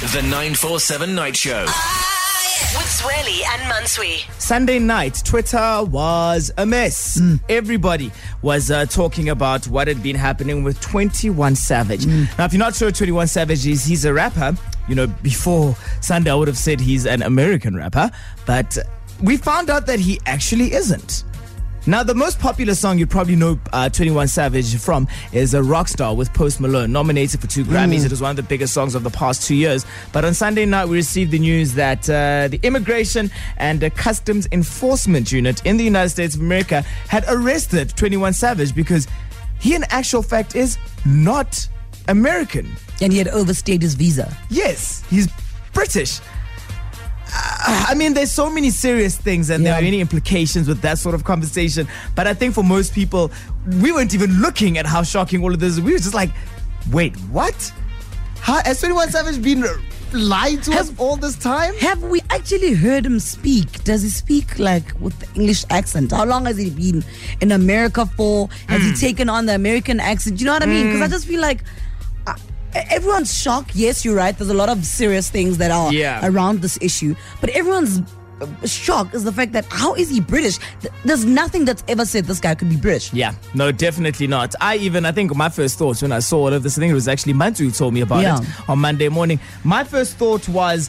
[0.00, 1.60] The 947 Night Show.
[1.60, 4.40] With Zweli and Mantsoe.
[4.40, 7.20] Sunday night, Twitter was a mess.
[7.50, 8.10] Everybody
[8.40, 12.06] was uh, talking about what had been happening with 21 Savage.
[12.06, 14.56] Now, if you're not sure 21 Savage is, he's a rapper.
[14.88, 18.10] You know, before Sunday, I would have said he's an American rapper,
[18.46, 18.78] but
[19.22, 21.24] we found out that he actually isn't.
[21.86, 26.14] Now, the most popular song you probably know uh, 21 Savage from is a Rockstar
[26.14, 28.04] with Post Malone, nominated for two Grammys.
[28.04, 29.86] It was one of the biggest songs of the past two years.
[30.12, 34.46] But on Sunday night, we received the news that uh, the Immigration and uh, Customs
[34.52, 39.08] Enforcement Unit in the United States of America had arrested 21 Savage because
[39.58, 41.66] he, in actual fact, is not
[42.08, 42.70] American.
[43.00, 44.36] And he had overstayed his visa.
[44.50, 45.28] Yes, he's
[45.72, 46.20] British.
[47.90, 51.14] I mean, there's so many serious things and there are many implications with that sort
[51.14, 51.86] of conversation.
[52.16, 53.30] But I think for most people,
[53.80, 55.80] we weren't even looking at how shocking all of this is.
[55.80, 56.30] We were just like,
[56.92, 57.72] wait, what?
[58.40, 59.64] How, has 21 Savage been
[60.12, 61.74] lied to us all this time?
[61.74, 63.84] Have we actually heard him speak?
[63.84, 66.10] Does he speak like with the English accent?
[66.10, 67.04] How long has he been
[67.40, 68.48] in America for?
[68.68, 68.88] Has Hmm.
[68.90, 70.38] he taken on the American accent?
[70.38, 70.86] Do You know what I mean?
[70.86, 71.62] Because I just feel like
[72.74, 73.72] everyone's shocked.
[73.74, 74.36] Yes, you're right.
[74.36, 76.20] There's a lot of serious things that are Yeah.
[76.26, 78.00] around this issue, but everyone's
[78.40, 80.58] uh, shock is the fact that how is he British?
[81.04, 83.12] There's nothing that's ever said this guy could be British.
[83.12, 84.54] Yeah, no, definitely not.
[84.62, 86.90] I even, I think my first thoughts when I saw all of this, I think
[86.90, 88.40] it was actually Mantu who told me about Yeah.
[88.40, 89.40] it on Monday morning.
[89.62, 90.88] My first thought was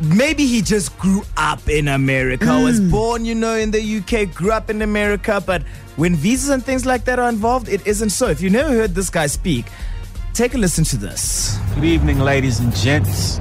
[0.00, 4.52] maybe he just grew up in America, was born, you know, in the UK, grew
[4.52, 5.62] up in America, but
[5.96, 8.26] when visas and things like that are involved, it isn't so.
[8.28, 9.64] If you never heard this guy speak,
[10.38, 11.58] take a listen to this.
[11.74, 13.40] Good evening, ladies and gents.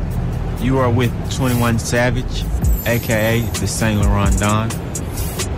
[0.60, 2.44] You are with 21 Savage,
[2.88, 4.72] aka the Saint Laurent Don.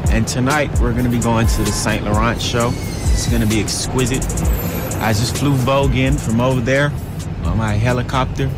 [0.10, 2.74] And tonight we're going to be going to the Saint Laurent show.
[2.74, 4.26] It's going to be exquisite.
[4.96, 6.92] I just flew Vogue in from over there
[7.46, 8.52] on my helicopter.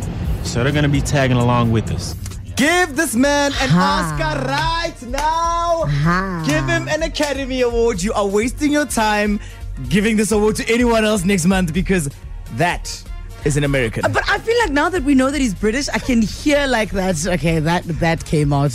[0.43, 2.15] So they're going to be tagging along with us.
[2.55, 4.17] Give this man an Ha.
[4.17, 5.85] Oscar right now.
[5.85, 6.43] Ha.
[6.47, 8.01] Give him an Academy Award.
[8.01, 9.39] You are wasting your time
[9.87, 12.09] giving this award to anyone else next month because
[12.57, 13.03] that
[13.45, 14.03] is an American.
[14.11, 16.91] But I feel like now that we know that he's British, I can hear like
[16.91, 17.25] that.
[17.25, 18.73] Okay, that that came out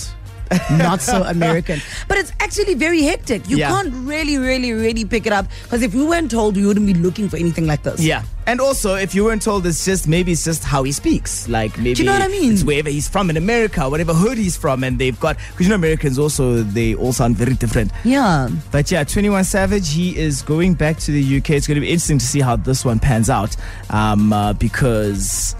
[0.73, 1.81] not so American.
[2.09, 3.49] But it's actually very hectic.
[3.49, 3.69] You Yeah.
[3.71, 6.95] can't really, really, really pick it up because if we weren't told, we wouldn't be
[6.95, 8.01] looking for anything like this.
[8.01, 8.23] Yeah.
[8.47, 11.49] And also, if you weren't told, it's just maybe it's just how he speaks.
[11.49, 12.53] Like maybe you know what I mean?
[12.53, 15.71] It's wherever he's from in America, whatever hood he's from, and they've got because you
[15.71, 17.91] know Americans also they all sound very different.
[18.05, 18.49] Yeah.
[18.71, 21.51] But yeah, 21 Savage, he is going back to the UK.
[21.51, 23.57] It's going to be interesting to see how this one pans out
[23.91, 25.57] um, uh, because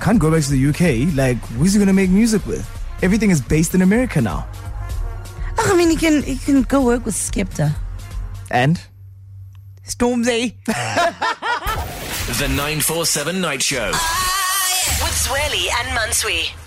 [0.00, 1.14] can't go back to the UK.
[1.16, 2.68] Like, who's he going to make music with?
[3.02, 4.48] Everything is based in America now.
[5.58, 7.76] I mean, he can he can go work with Skepta.
[8.50, 8.80] And
[9.86, 10.56] Stormzy.
[12.26, 13.90] The 947 Night Show.
[13.94, 16.65] Ah, With Zweli and Mantsoe.